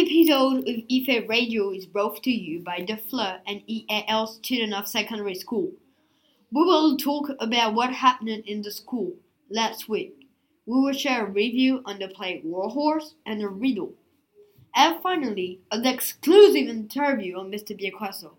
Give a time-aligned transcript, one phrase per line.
[0.00, 4.86] episode of IFE Radio is brought to you by the FLE and EAL student of
[4.86, 5.72] secondary school.
[6.52, 9.14] We will talk about what happened in the school
[9.50, 10.28] last week.
[10.66, 13.92] We will share a review on the play Warhorse and a riddle.
[14.72, 17.76] And finally, an exclusive interview on Mr.
[17.76, 18.30] Biaquaso.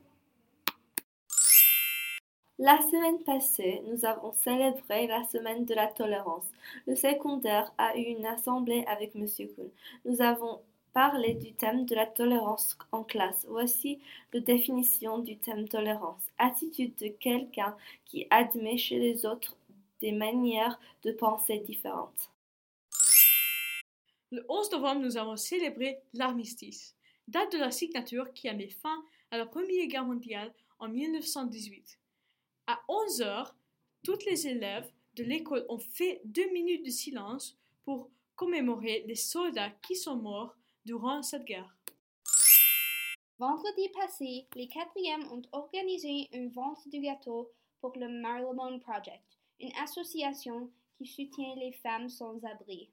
[2.57, 6.45] La semaine passée, nous avons célébré la semaine de la tolérance.
[6.87, 9.69] Le secondaire a eu une assemblée avec Monsieur Kuhn.
[10.05, 10.59] Nous avons
[10.93, 13.45] parlé du thème de la tolérance en classe.
[13.49, 13.99] Voici
[14.33, 16.21] la définition du thème tolérance.
[16.37, 17.75] Attitude de quelqu'un
[18.05, 19.55] qui admet chez les autres
[20.01, 22.31] des manières de penser différentes.
[24.31, 26.95] Le 11 novembre, nous avons célébré l'armistice,
[27.27, 31.99] date de la signature qui a mis fin à la Première Guerre mondiale en 1918.
[32.67, 33.55] À 11 heures,
[34.03, 39.71] tous les élèves de l'école ont fait deux minutes de silence pour commémorer les soldats
[39.81, 41.75] qui sont morts durant cette guerre.
[43.37, 47.49] Vendredi passé, les quatrièmes ont organisé une vente de gâteaux
[47.79, 49.23] pour le Marylebone Project,
[49.59, 52.89] une association qui soutient les femmes sans abri.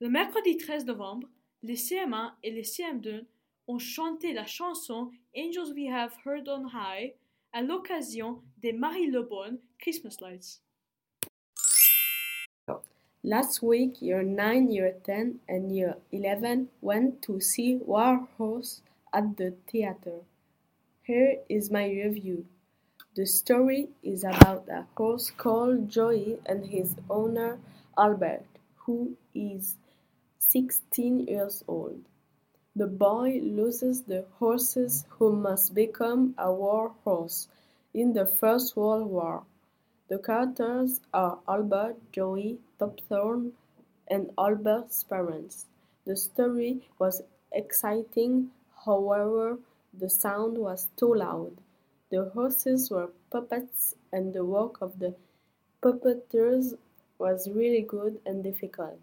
[0.00, 1.28] Le mercredi 13 novembre,
[1.62, 3.24] les CM1 et les CM2
[3.68, 7.14] ont chanté la chanson Angels We Have Heard on High
[7.52, 10.60] à l'occasion des Marylebone Christmas Lights.
[13.26, 18.82] Last week, year 9, year 10, and year 11 went to see War Horse
[19.14, 20.18] at the theater.
[21.04, 22.44] Here is my review.
[23.14, 27.58] The story is about a horse called Joey and his owner
[27.96, 28.44] Albert,
[28.84, 29.76] who is
[30.38, 32.02] 16 years old.
[32.76, 37.48] The boy loses the horses who must become a war horse
[37.94, 39.44] in the First World War.
[40.08, 43.52] The characters are Albert, Joey, Topthorn,
[44.08, 45.66] and Albert's parents.
[46.06, 47.22] The story was
[47.52, 48.50] exciting,
[48.86, 49.58] however,
[49.92, 51.58] the sound was too loud.
[52.10, 55.14] The horses were puppets, and the work of the
[55.82, 56.78] puppeteers
[57.18, 59.00] was really good and difficult.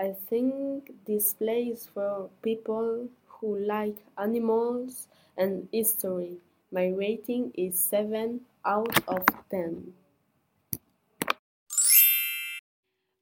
[0.00, 5.06] I think this play is for people who like animals
[5.36, 6.38] and history.
[6.72, 9.92] My rating is 7 out of 10.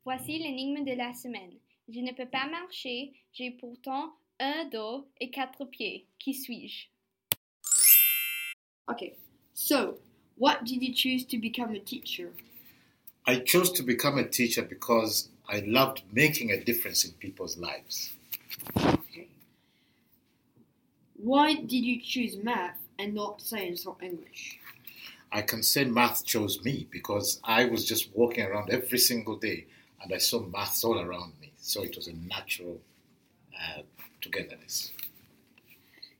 [0.04, 1.53] Voici l'énigme de la semaine.
[1.88, 6.04] Je ne peux pas marcher, j'ai pourtant un dos et quatre pieds.
[6.19, 6.88] Qui suis-je?
[8.91, 9.14] Okay,
[9.54, 9.97] so
[10.36, 12.32] what did you choose to become a teacher?
[13.26, 18.12] I chose to become a teacher because I loved making a difference in people's lives.
[18.76, 19.28] Okay.
[21.16, 24.59] Why did you choose math and not science or English?
[25.31, 29.66] I can say math chose me because I was just walking around every single day
[30.03, 31.53] and I saw maths all around me.
[31.59, 32.81] So it was a natural
[33.54, 33.82] uh,
[34.20, 34.92] togetherness.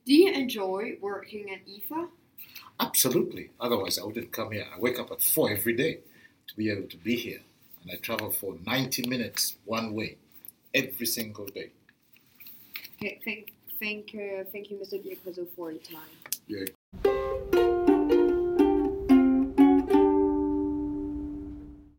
[0.05, 2.09] Do you enjoy working at EIFA?
[2.79, 3.49] Absolutely.
[3.59, 4.65] Otherwise, I wouldn't come here.
[4.73, 5.99] I wake up at 4 every day
[6.47, 7.41] to be able to be here.
[7.81, 10.17] And I travel for 90 minutes one way
[10.73, 11.71] every single day.
[12.95, 15.01] Okay, thank, thank, uh, thank you, Mr.
[15.03, 16.09] Biacoso, for your time.
[16.47, 16.67] You're